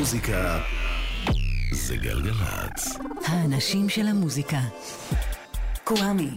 [0.00, 0.58] המוזיקה
[1.72, 2.98] זה גלגלצ.
[3.26, 4.60] האנשים של המוזיקה.
[5.84, 6.30] קוואמי.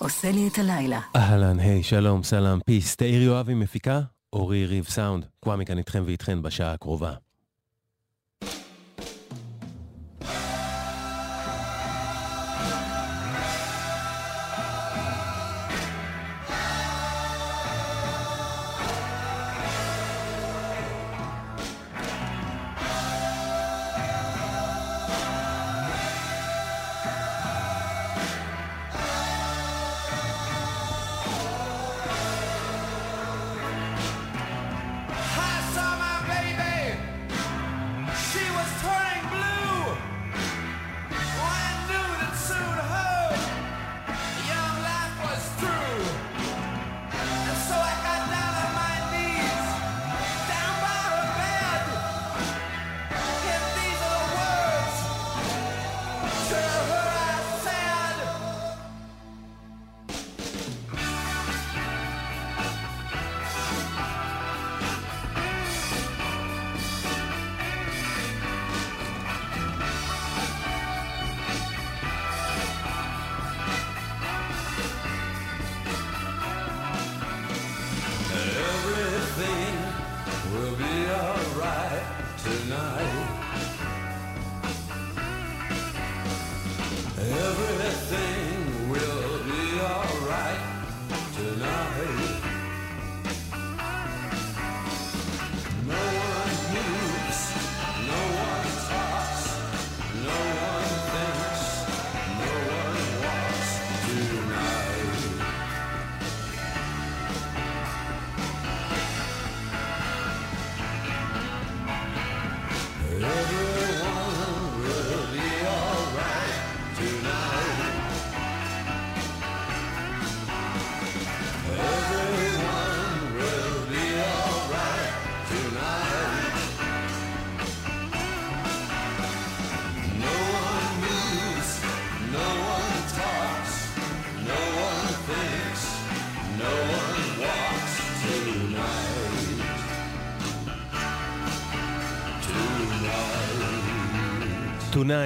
[0.00, 1.00] עושה לי את הלילה.
[1.16, 2.96] אהלן, היי, שלום, סלאם, פיס.
[2.96, 4.00] תאיר יואבי מפיקה,
[4.32, 5.26] אורי ריב סאונד.
[5.44, 7.12] קוואמי כאן איתכם ואיתכן בשעה הקרובה.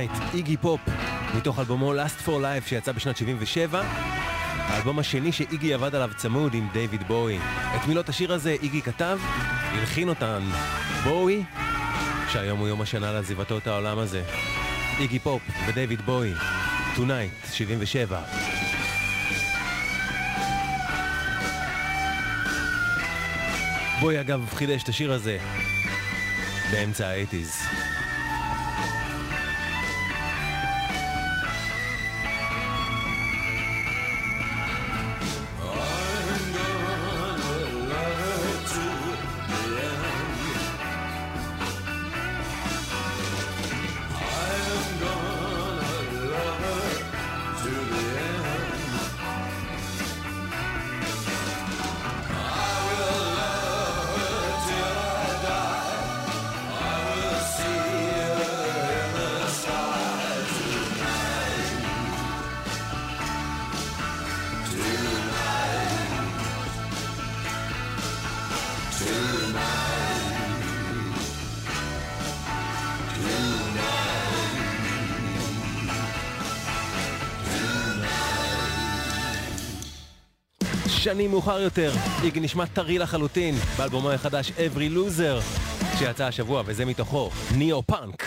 [0.05, 0.81] Tonight, איגי פופ,
[1.37, 3.83] מתוך אלבומו Lust for Life שיצא בשנת 77.
[4.57, 7.39] האלבום השני שאיגי עבד עליו צמוד עם דיוויד בואי.
[7.77, 9.19] את מילות השיר הזה איגי כתב,
[9.73, 10.43] הלחין אותן
[11.05, 11.43] בואי,
[12.33, 14.23] שהיום הוא יום השנה לעזיבתו את העולם הזה.
[14.99, 16.33] איגי פופ ודייוויד בואי,
[16.97, 18.23] Tonight, 77.
[24.01, 25.39] בואי אגב חידש את השיר הזה
[26.71, 27.57] באמצע האייטיז.
[81.05, 81.93] שנים מאוחר יותר,
[82.23, 85.43] איגי נשמע טרי לחלוטין באלבומו החדש Every Loser
[85.99, 88.24] שיצא השבוע וזה מתוכו ניאו פאנק.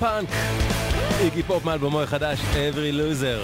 [0.00, 0.28] פאנק.
[1.20, 3.42] איגי פופ מאלבומו החדש, Every Loser.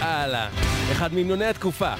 [0.00, 0.48] הלאה,
[0.92, 1.92] אחד מהמנוני התקופה.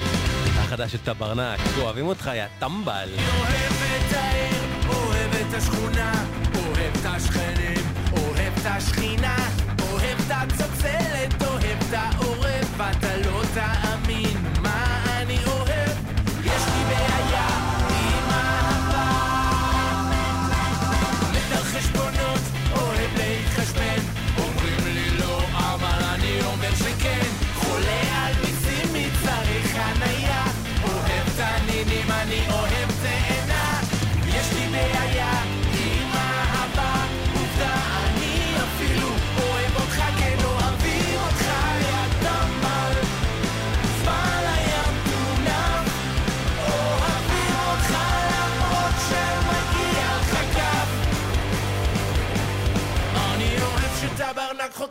[0.59, 3.09] החדש של טברנק, אוהבים אותך, יא טמבל.
[3.39, 6.11] אוהב את העיר, אוהב את השכונה,
[6.55, 9.35] אוהב את השכנים, אוהב את השכינה,
[9.81, 14.46] אוהב את הצפצלת, אוהב את העורף, ואתה לא תאמין.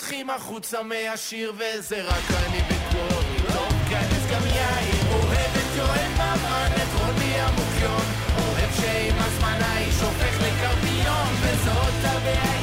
[0.06, 6.70] פותחים החוצה מהשיר וזה רק אני וקלורי לא מכנס גם יאיר אוהב את יואל ממן
[6.76, 8.04] את המוקיון.
[8.38, 12.55] אוהב שעם הזמן האיש הופך לקרפיון וזאת הבעיה.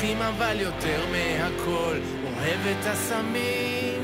[0.00, 3.99] שמחים אבל יותר מהכל, אוהב את הסמים.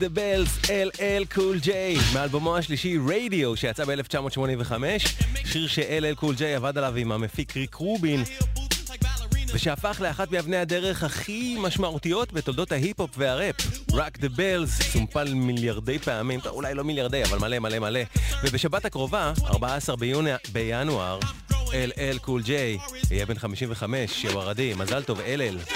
[0.00, 4.72] The Bells, LL קול ג'יי, מאלבומו השלישי רדיו שיצא ב-1985,
[5.44, 8.24] שיר ש-LL קול ג'יי עבד עליו עם המפיק ריק רובין,
[9.52, 13.56] ושהפך לאחת מאבני הדרך הכי משמעותיות בתולדות ההיפ-הופ והראפ.
[13.90, 18.00] Rock the Bells סומפל מיליארדי פעמים, טוב, אולי לא מיליארדי, אבל מלא מלא מלא.
[18.44, 21.18] ובשבת הקרובה, 14 ביוני, בינואר,
[21.70, 22.78] LL קול ג'יי
[23.10, 25.72] יהיה בן 55, שוורדי, מזל טוב, LL.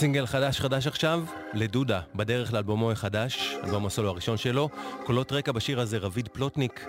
[0.00, 4.68] סינגל חדש חדש עכשיו, לדודה, בדרך לאלבומו החדש, אלבום הסולו הראשון שלו.
[5.04, 6.86] קולות רקע בשיר הזה רביד פלוטניק,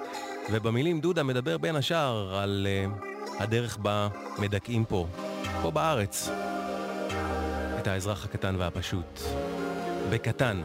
[0.51, 3.03] ובמילים דודה מדבר בין השאר על uh,
[3.43, 4.07] הדרך בה
[4.39, 5.07] מדכאים פה,
[5.61, 6.29] פה בארץ,
[7.79, 9.19] את האזרח הקטן והפשוט.
[10.09, 10.61] בקטן,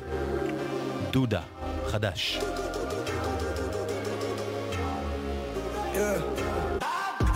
[1.11, 1.43] דודה,
[1.87, 2.39] חדש.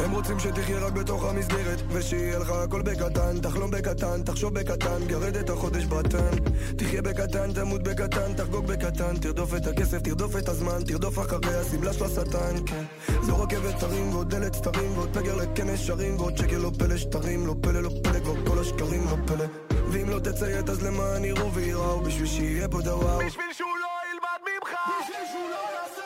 [0.04, 3.40] הם רוצים שתחיה רק בתוך המסגרת ושיהיה לך הכל בקטן.
[3.40, 6.36] תחלום בקטן, תחשוב בקטן גרד את החודש בטן.
[6.76, 9.16] תחיה בקטן, תמות בקטן, תחגוג בקטן.
[9.16, 12.84] תרדוף את הכסף, תרדוף את הזמן תרדוף אחרי הסבלה של השטן כן.
[13.22, 17.46] זו רכבת צרים ועוד דלת סתרים ועוד פגר לכנס שרים ועוד שקל לא פלא שטרים
[17.46, 19.44] לא פלא, לא פלא כבר כל השקרים לא פלא.
[19.92, 24.40] ואם לא תציית אז למען יראו וייראו בשביל שיהיה פה דוואו בשביל שהוא לא ילמד
[24.46, 24.70] ממך.
[25.02, 26.00] בשביל שהוא לא יעשה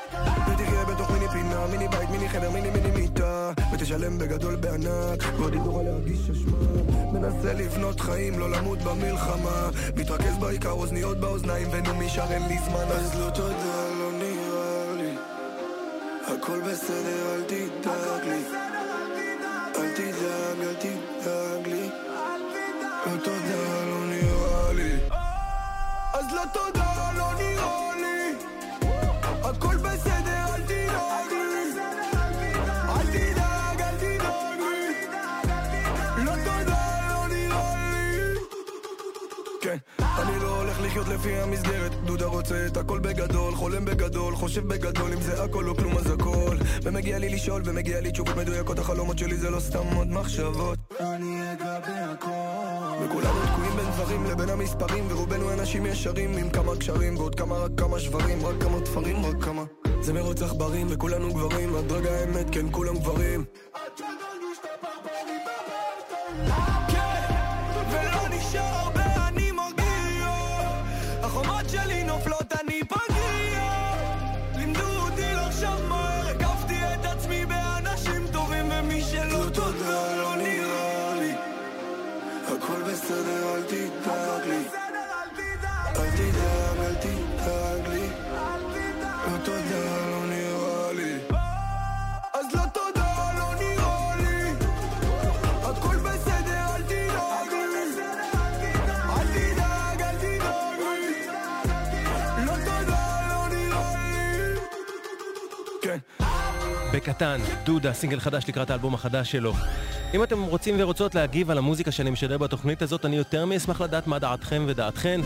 [0.52, 2.83] ותחיה בתוך מיני פינה, מיני בית, מיני חדר, מיני מיני
[3.84, 5.22] ותשלם בגדול בענק.
[5.38, 6.56] ועוד ידעו להרגיש אשמה.
[7.12, 9.70] מנסה לבנות חיים, לא למות במלחמה.
[9.96, 15.14] מתרכז בעיקר, אוזניות באוזניים ונמשאר אין לי זמן אז לא תודה, לא נראה לי.
[16.26, 18.42] הכל בסדר, אל תדאג לי.
[19.76, 21.88] אל תדאג, אל תדאג לי.
[23.06, 24.92] לא תודה, לא נראה לי.
[26.14, 28.34] אז לא תודה, לא נראה לי.
[29.42, 29.93] הכל בסדר,
[40.94, 41.92] לחיות לפי המסגרת.
[42.04, 46.10] דודה רוצה את הכל בגדול, חולם בגדול, חושב בגדול אם זה הכל או כלום אז
[46.10, 46.56] הכל.
[46.82, 50.78] ומגיע לי לשאול ומגיע לי תשובות מדויקות החלומות שלי זה לא סתם עוד מחשבות.
[51.00, 57.16] אני אגבה הכל וכולנו תקועים בין דברים לבין המספרים ורובנו אנשים ישרים עם כמה קשרים
[57.16, 59.64] ועוד כמה רק כמה שברים רק כמה תפרים רק כמה.
[60.00, 63.44] זה מרוץ עכברים וכולנו גברים עד רגע האמת כן כולם גברים
[83.04, 84.83] הכל בסדר, אל תדאג
[107.04, 109.52] בקטן, דודה, סינגל חדש לקראת האלבום החדש שלו.
[110.14, 114.06] אם אתם רוצים ורוצות להגיב על המוזיקה שאני משדר בתוכנית הזאת, אני יותר מאשמח לדעת
[114.06, 115.20] מה דעתכם ודעתכן.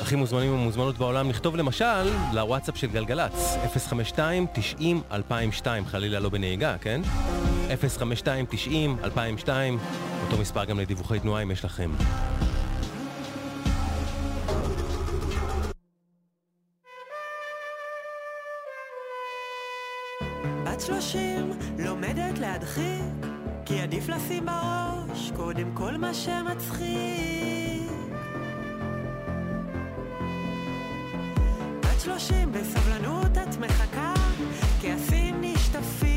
[0.00, 3.56] הכי מוזמנים ומוזמנות בעולם לכתוב למשל לוואטסאפ של גלגלצ,
[4.16, 7.00] 052-90-2002, חלילה לא בנהיגה, כן?
[8.24, 9.48] 052-90-2002,
[10.22, 11.90] אותו מספר גם לדיווחי תנועה אם יש לכם.
[20.80, 23.26] בת שלושים לומדת להדחיק,
[23.64, 27.90] כי עדיף לשים בראש קודם כל מה שמצחיק.
[31.80, 34.14] בת שלושים בסבלנות את מחכה,
[34.80, 36.09] כעסים נשטפים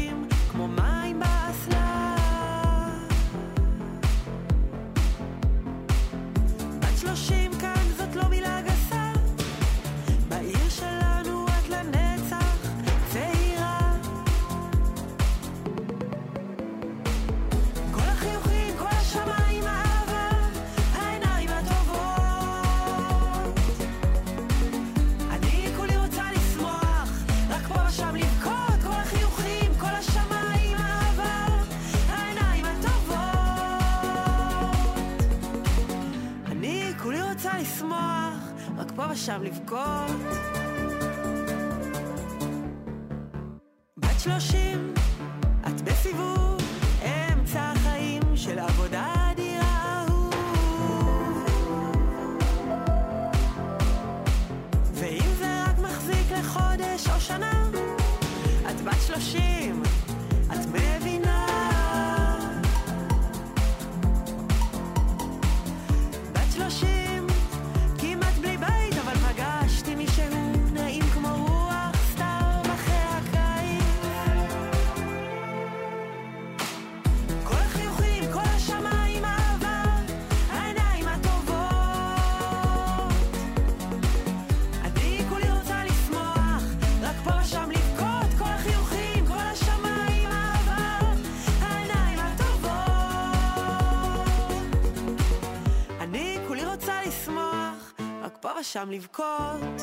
[98.74, 99.82] שם לבכות.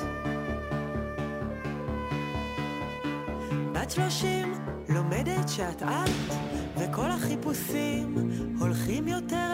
[3.73, 4.55] בת שלושים
[4.89, 6.35] לומדת שאת את,
[6.77, 8.15] וכל החיפושים
[8.59, 9.50] הולכים יותר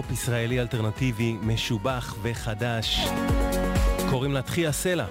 [0.00, 3.06] פופ ישראלי אלטרנטיבי, משובח וחדש.
[4.10, 5.06] קוראים לה תחיה סלע.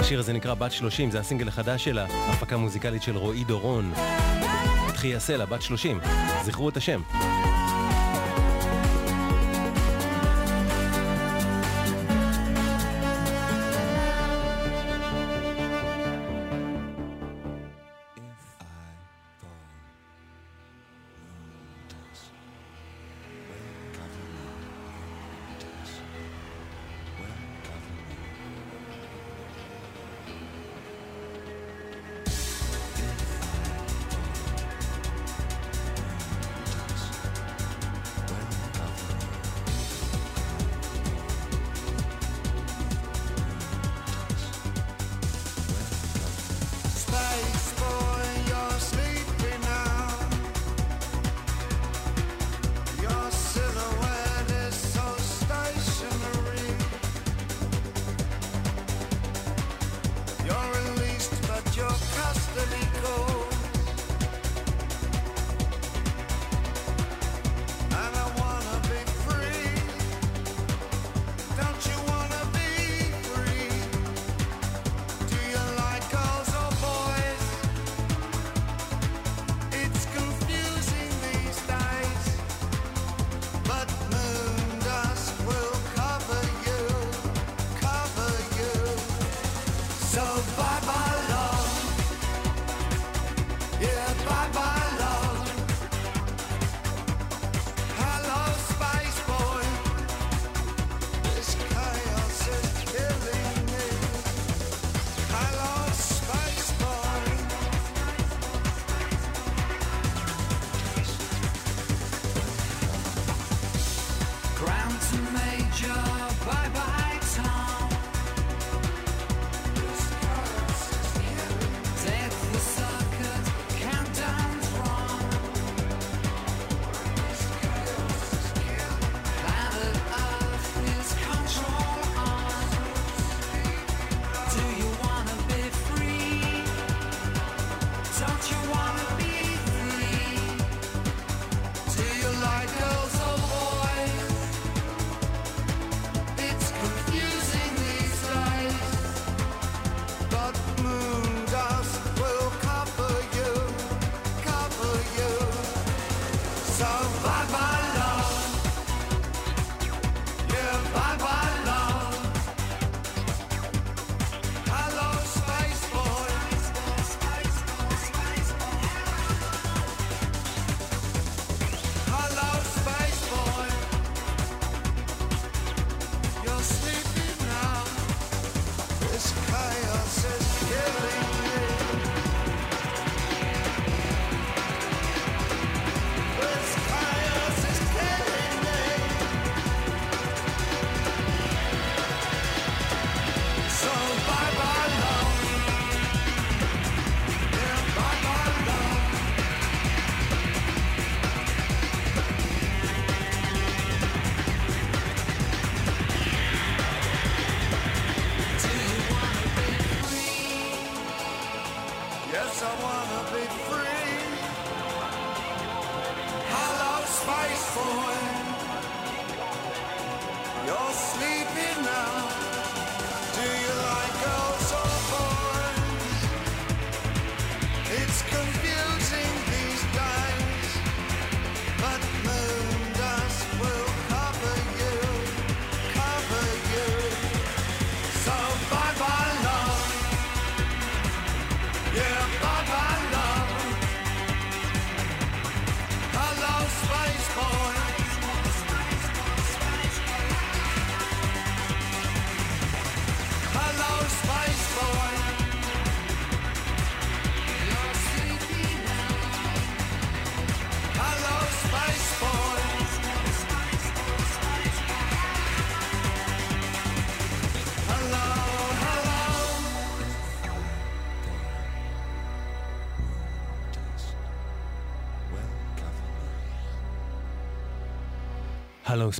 [0.00, 3.92] השיר הזה נקרא בת 30, זה הסינגל החדש שלה, הפקה מוזיקלית של רועי דורון.
[4.92, 6.00] תחיה סלע, בת 30.
[6.44, 7.00] זכרו את השם.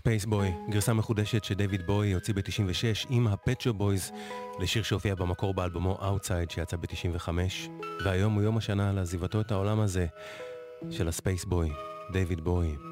[0.03, 4.13] Spaceboy, גרסה מחודשת שדייוויד בואי הוציא ב-96 עם ה Pet Shop Boys
[4.61, 7.29] לשיר שהופיע במקור באלבומו Outside שיצא ב-95
[8.05, 10.07] והיום הוא יום השנה לעזיבתו את העולם הזה
[10.91, 11.73] של ה Spaceboy,
[12.13, 12.77] דייוויד בואי.
[12.77, 12.92] Boy.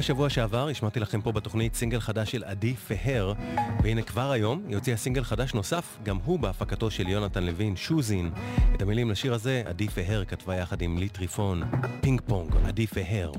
[0.00, 3.32] בשבוע שעבר השמעתי לכם פה בתוכנית סינגל חדש של עדי פהר,
[3.82, 8.30] והנה כבר היום היא הוציאה סינגל חדש נוסף, גם הוא בהפקתו של יונתן לוין, שוזין.
[8.76, 11.62] את המילים לשיר הזה עדי פהר כתבה יחד עם לי טריפון.
[12.00, 13.32] פינג פונג, עדי פהר.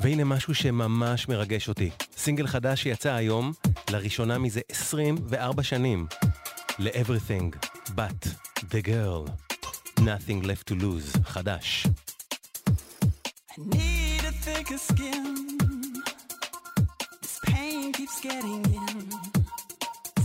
[0.00, 1.90] והנה משהו שממש מרגש אותי.
[2.16, 3.52] סינגל חדש שיצא היום,
[3.90, 6.06] לראשונה מזה 24 שנים.
[6.78, 7.54] ל-Everything,
[7.96, 8.28] But,
[8.70, 9.28] The Girl,
[10.00, 11.86] Nothing Left to Lose, חדש.
[13.50, 15.24] I need a thicker skin.
[17.22, 18.96] This pain keeps getting in.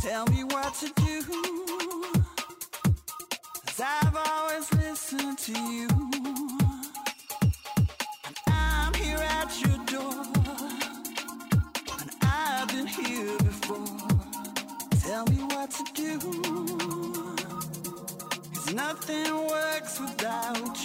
[0.06, 1.16] Tell me what to do.
[3.68, 6.15] Cause I've always listened to you.
[19.08, 20.85] nothing works without you.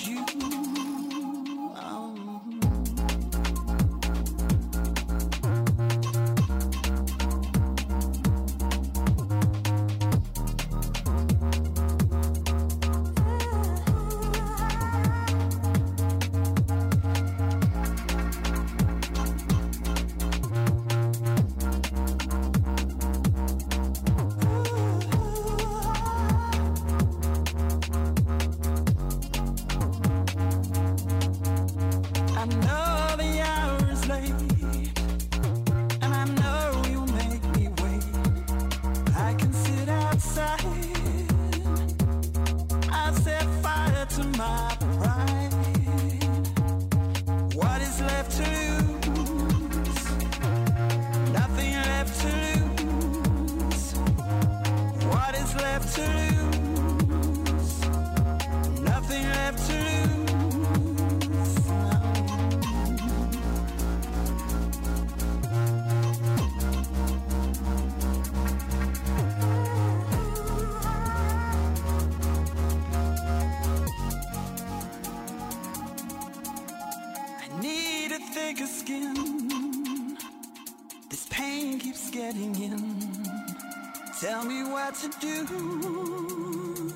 [85.01, 86.93] To do.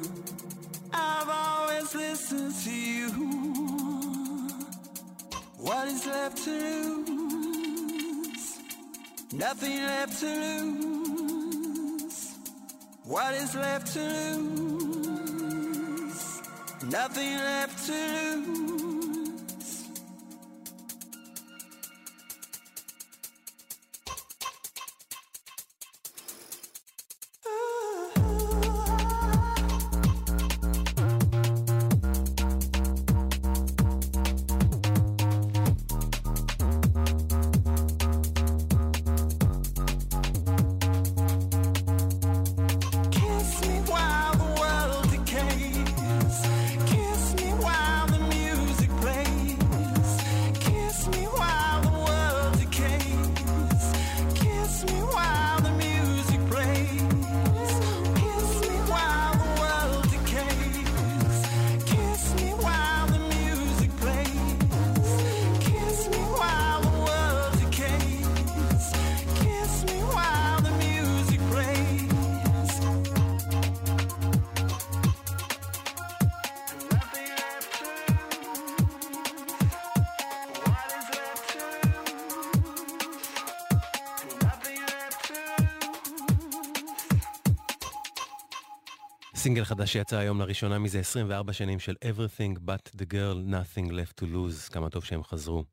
[0.92, 3.08] I've always listened to you.
[5.56, 8.58] What is left to lose?
[9.32, 10.26] Nothing left to
[10.64, 12.34] lose.
[13.04, 15.62] What is left to lose?
[16.90, 18.43] Nothing left to lose.
[89.44, 94.20] סינגל חדש שיצא היום לראשונה מזה 24 שנים של Everything But The Girl Nothing Left
[94.20, 95.64] to Lose, כמה טוב שהם חזרו.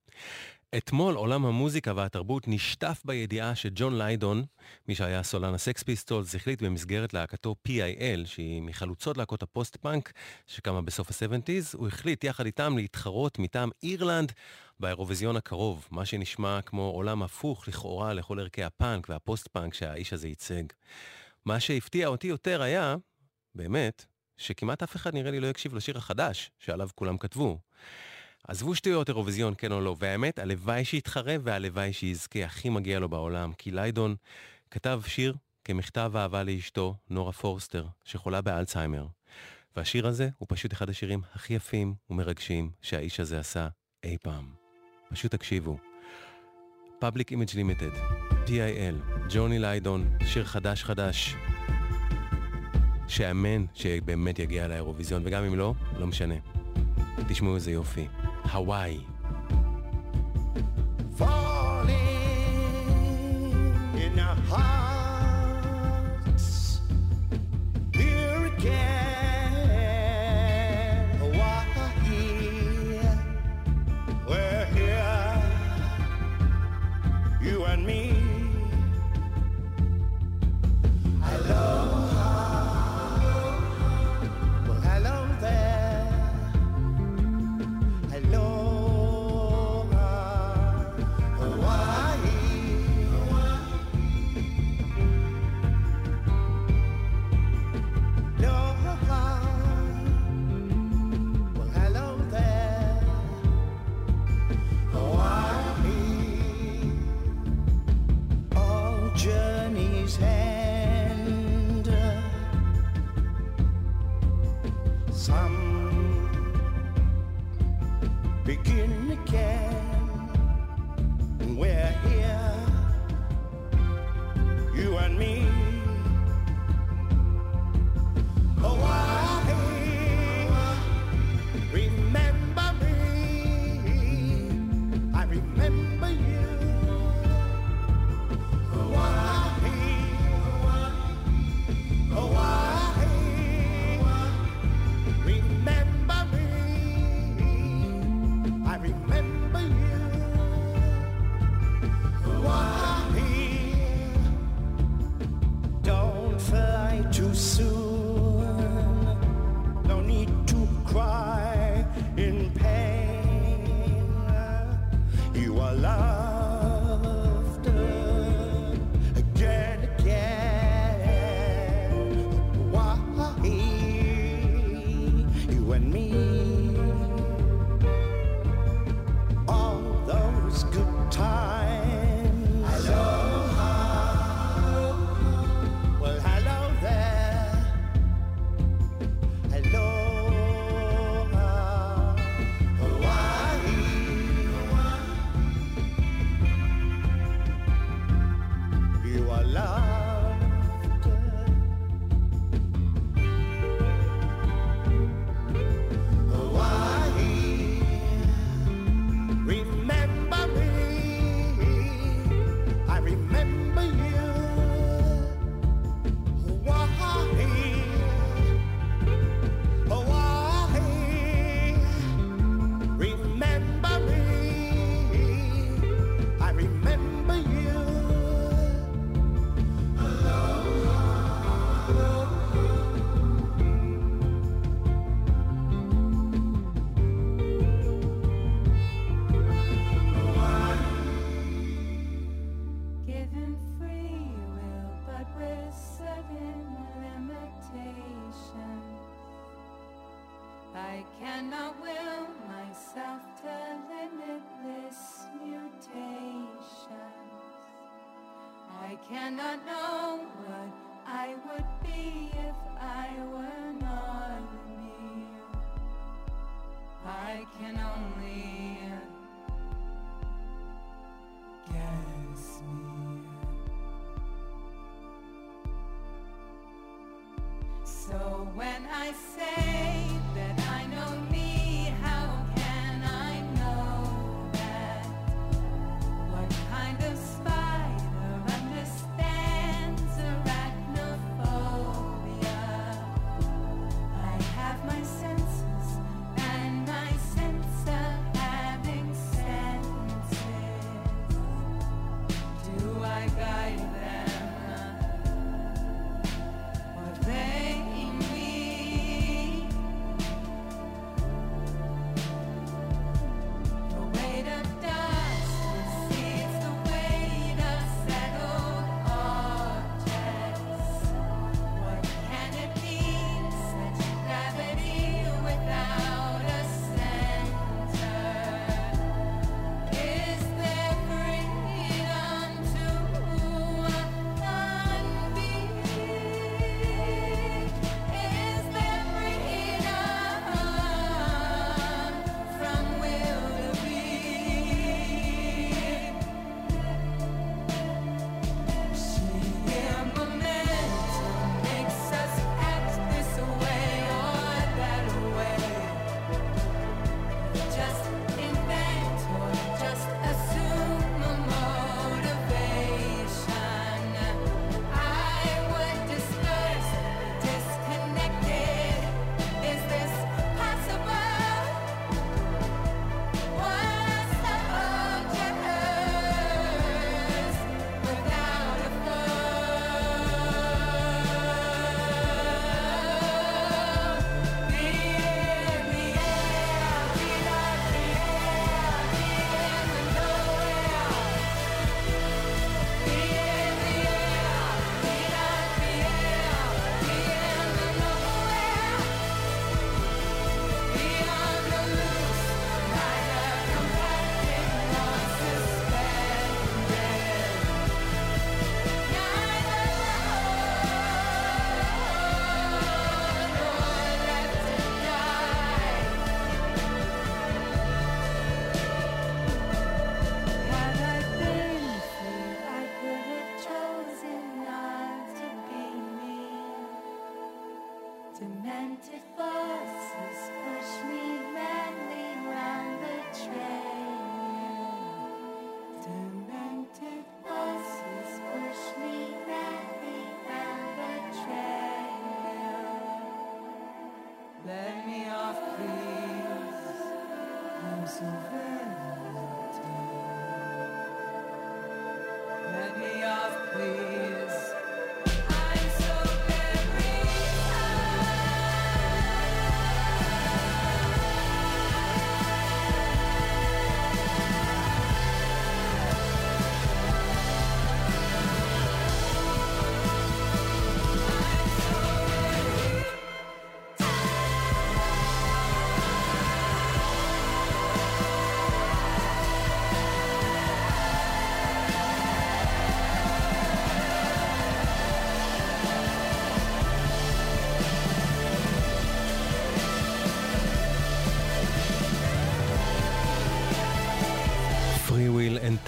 [0.77, 4.43] אתמול עולם המוזיקה והתרבות נשטף בידיעה שג'ון ליידון,
[4.87, 10.11] מי שהיה סולן הסקס פיסטולס, החליט במסגרת להקתו PIL, שהיא מחלוצות להקות הפוסט-פאנק,
[10.47, 14.31] שקמה בסוף ה-70's, הוא החליט יחד איתם להתחרות מטעם אירלנד
[14.79, 20.63] באירוויזיון הקרוב, מה שנשמע כמו עולם הפוך לכאורה לכל ערכי הפאנק והפוסט-פאנק שהאיש הזה ייצג.
[21.45, 22.95] מה שהפתיע אותי יותר היה,
[23.55, 24.05] באמת,
[24.37, 27.59] שכמעט אף אחד נראה לי לא יקשיב לשיר החדש שעליו כולם כתבו.
[28.47, 33.53] עזבו שטויות אירוויזיון כן או לא, והאמת, הלוואי שיתחרה והלוואי שיזכה, הכי מגיע לו בעולם,
[33.53, 34.15] כי ליידון
[34.71, 35.35] כתב שיר
[35.65, 39.07] כמכתב אהבה לאשתו, נורה פורסטר, שחולה באלצהיימר.
[39.75, 43.67] והשיר הזה הוא פשוט אחד השירים הכי יפים ומרגשים שהאיש הזה עשה
[44.03, 44.51] אי פעם.
[45.09, 45.77] פשוט תקשיבו.
[47.01, 47.97] Public Image Limited,
[48.47, 51.35] PIL, ג'וני ליידון, שיר חדש חדש,
[53.11, 56.35] שאמן שבאמת יגיע לאירוויזיון, וגם אם לא, לא משנה.
[57.27, 58.07] תשמעו איזה יופי.
[58.51, 58.99] הוואי.
[64.03, 65.00] in our hearts.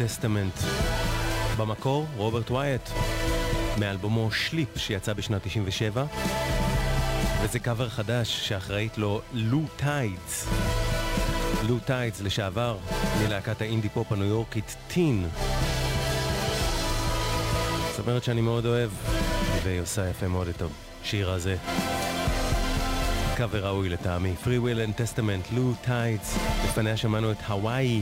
[0.03, 0.53] Testament.
[1.57, 2.89] במקור, רוברט וואייט,
[3.79, 6.05] מאלבומו Shleep שיצא בשנת 97,
[7.43, 10.47] וזה קאבר חדש שאחראית לו לו טיידס.
[11.67, 12.77] לו טיידס לשעבר
[13.23, 15.27] מלהקת האינדי פופ הניו יורקית טין.
[17.91, 18.91] זמרת שאני מאוד אוהב,
[19.63, 20.61] והיא עושה יפה מאוד את
[21.03, 21.55] השיר הזה.
[23.43, 24.33] קאבר ראוי לטעמי.
[24.43, 28.01] Free Will and Testament, לו טיידס, לפניה שמענו את הוואי,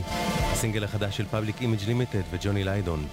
[0.52, 3.08] הסינגל החדש של Public Image Limited וג'וני ליידון.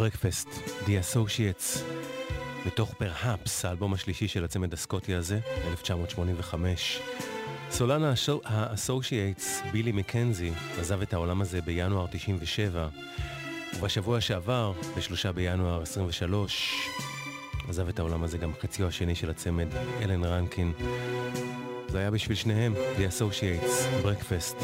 [0.00, 0.48] ברקפסט,
[0.86, 1.78] The Associates,
[2.66, 5.40] מתוך פרהפס, האלבום השלישי של הצמד הסקוטי הזה,
[5.70, 7.00] 1985.
[7.70, 12.88] סולן ה-Associates, בילי מקנזי, עזב את העולם הזה בינואר 97,
[13.76, 16.88] ובשבוע שעבר, בשלושה בינואר 23,
[17.68, 19.68] עזב את העולם הזה גם חציו השני של הצמד,
[20.02, 20.72] אלן רנקין.
[21.90, 24.56] זה היה בשביל שניהם, The Associates, ברקפסט.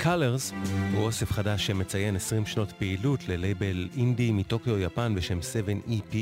[0.00, 0.54] Colors
[0.94, 6.16] הוא אוסף חדש שמציין 20 שנות פעילות ללייבל אינדי מטוקיו יפן בשם 7EP.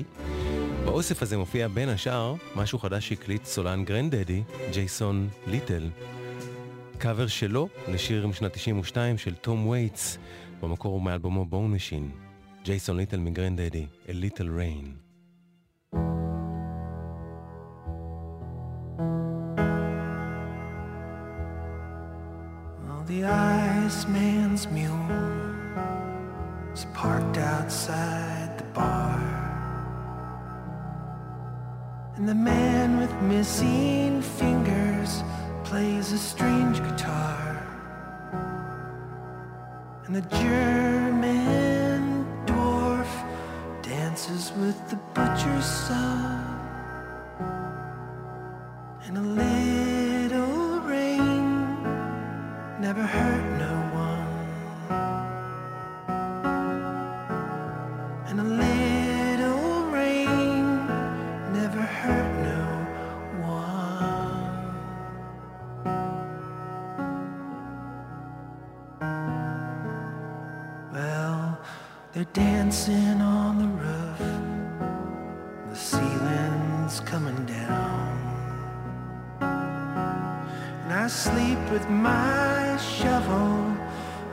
[0.84, 4.42] באוסף הזה מופיע בין השאר משהו חדש שהקליט סולן גרנדדי,
[4.72, 5.90] ג'ייסון ליטל.
[6.98, 10.18] קאבר שלו לשיר משנת 92 של תום וייטס,
[10.62, 12.10] במקור הוא מאלבומו Bone Machine.
[12.64, 15.03] ג'ייסון ליטל מגרנדדי, A Little Rain.
[40.14, 40.63] the journey.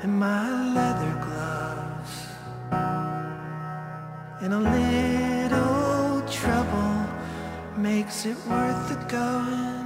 [0.04, 2.28] and my leather gloves.
[4.42, 7.06] And a little trouble
[7.78, 9.81] makes it worth the going.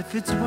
[0.00, 0.39] if it's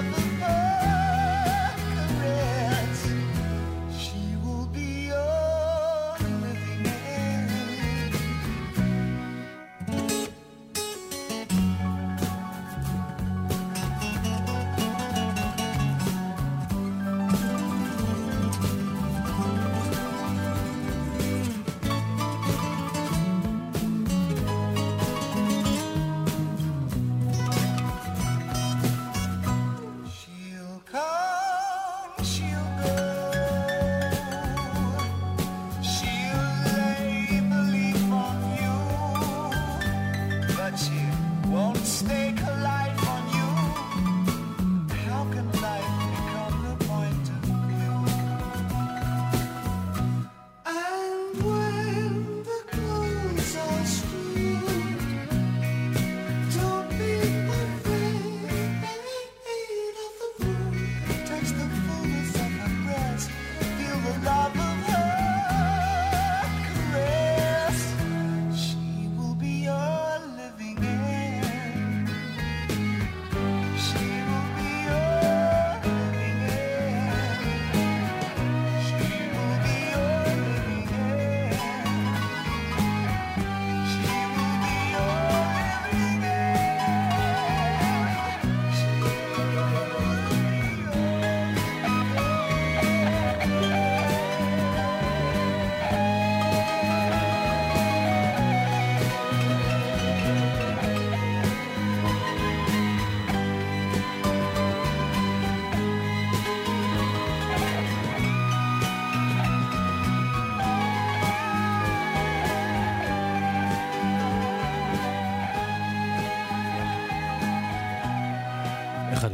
[0.00, 0.37] never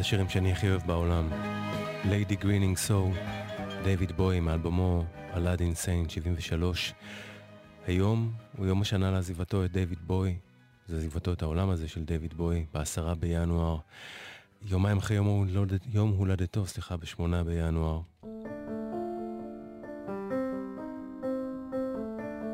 [0.04, 1.28] השירים שאני הכי אוהב בעולם.
[2.04, 3.10] Lady Grinning Soul,
[3.84, 5.04] דיוויד בואי מאלבומו
[5.36, 6.94] Aladdin Sane 73.
[7.86, 10.36] היום הוא יום השנה לעזיבתו את דיוויד בואי.
[10.88, 13.78] זה עזיבתו את העולם הזה של דיוויד בואי בעשרה בינואר.
[14.62, 15.78] יומיים אחרי יום, הולד...
[15.92, 18.00] יום הולדתו, סליחה, בשמונה בינואר.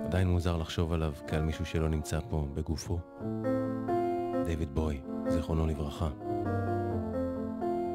[0.05, 3.01] עדיין מוזר לחשוב עליו כעל מישהו שלא נמצא פה בגופו.
[4.46, 6.09] דיוויד בוי, זיכרונו לברכה.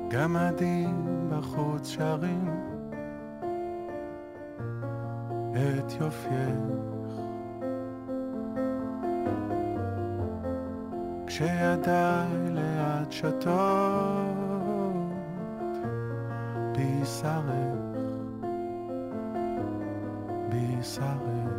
[0.09, 2.65] גמדים בחוץ שרים
[5.53, 6.85] את יופייך.
[11.27, 13.45] כשידיי לאט שתות
[16.71, 17.51] בשרך,
[20.49, 21.55] בשרך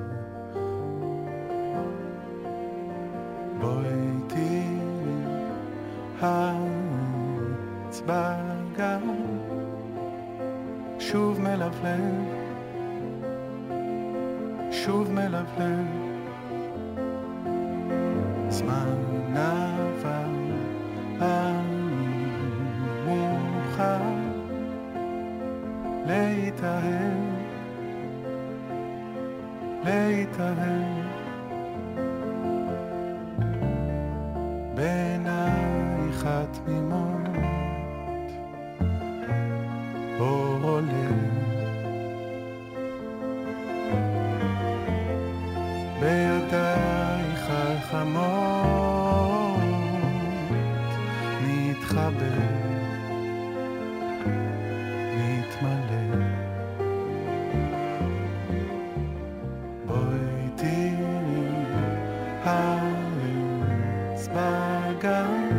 [3.60, 4.15] בואי
[11.12, 12.24] שוב מלבלב,
[14.70, 15.86] שוב מלבלב.
[18.48, 18.98] זמן
[19.34, 20.26] עבר,
[21.20, 22.26] אני
[23.04, 24.16] מוכן
[26.06, 27.36] להתאהב,
[29.84, 31.06] להתאהב.
[34.74, 37.25] בעינייך התמימות
[40.20, 41.10] אור עולה
[46.00, 48.56] בידייך החמות
[51.42, 52.42] מתחבר
[55.16, 56.24] מתמלא
[59.86, 61.46] בואי תראי
[62.44, 65.50] העץ בגן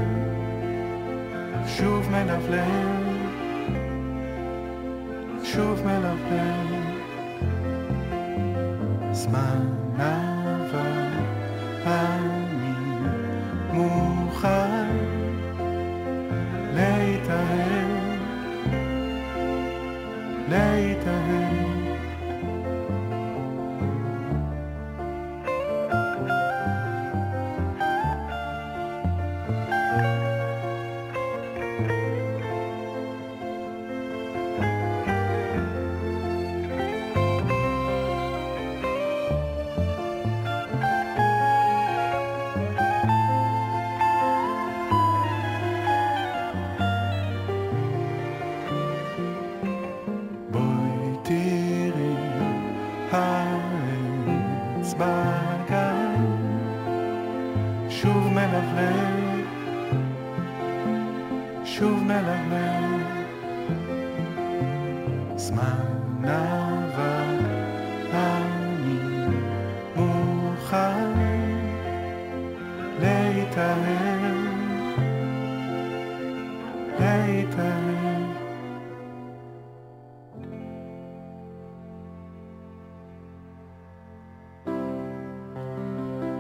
[1.67, 2.86] שוב מלבלב
[5.88, 6.16] שוב מלבלב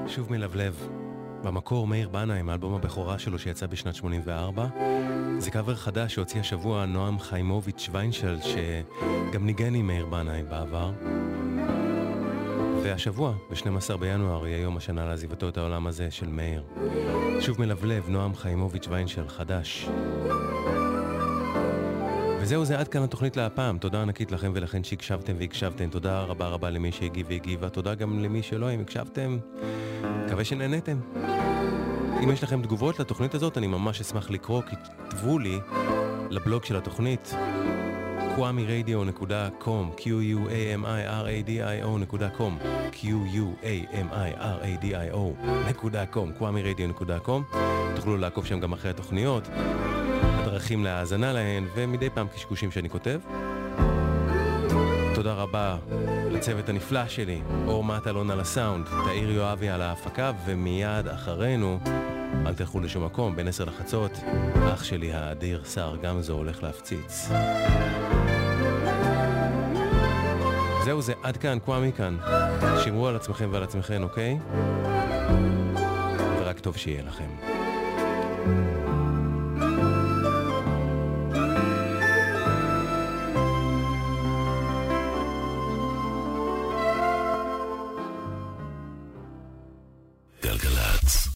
[0.07, 0.87] שוב מלבלב.
[1.43, 4.67] במקור מאיר בנאי, מאלבום הבכורה שלו שיצא בשנת 84.
[5.37, 10.91] זה קאבר חדש שהוציא השבוע נועם חיימוביץ' ויינשל, שגם ניגן עם מאיר בנאי בעבר.
[12.87, 16.63] והשבוע, ב-12 בינואר, יהיה יום השנה לעזיבתו את העולם הזה של מאיר.
[17.39, 19.89] שוב מלבלב, נועם חיימוביץ' ויינשל, חדש.
[22.41, 23.77] וזהו זה עד כאן התוכנית להפעם.
[23.77, 25.89] תודה ענקית לכם ולכן שהקשבתם והקשבתם.
[25.89, 27.69] תודה רבה רבה למי שהגיב והגיבה.
[27.69, 29.37] תודה גם למי שלא, אם הקשבתם.
[30.25, 30.99] מקווה שנהנתם.
[32.23, 34.61] אם יש לכם תגובות לתוכנית הזאת, אני ממש אשמח לקרוא,
[35.09, 35.59] כתבו לי
[36.29, 37.35] לבלוג של התוכנית
[38.37, 40.87] quamiradio.com q-u-a-m-i-r-a-d-i-o.com
[42.91, 43.47] q-u-a-m-i-r-a-d-i-o.com
[46.39, 47.41] quamiradio.com
[47.95, 49.43] תוכלו לעקוב שם גם אחרי התוכניות,
[50.23, 53.19] הדרכים להאזנה להן, ומדי פעם קשקושים שאני כותב.
[55.15, 55.77] תודה רבה
[56.31, 61.79] לצוות הנפלא שלי, אור מטלון על הסאונד, תאיר יואבי על ההפקה, ומיד אחרינו,
[62.45, 64.11] אל תלכו לשום מקום, בין עשר לחצות,
[64.73, 67.29] אח שלי האדיר סער גמזו הולך להפציץ.
[70.85, 72.17] זהו זה, עד כאן, קוואמי כאן.
[72.83, 74.37] שמרו על עצמכם ועל עצמכם, אוקיי?
[76.39, 77.29] ורק טוב שיהיה לכם.